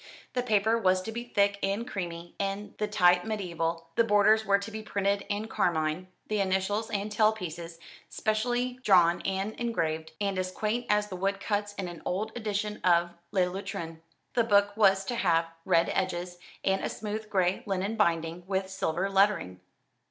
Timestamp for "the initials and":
6.27-7.11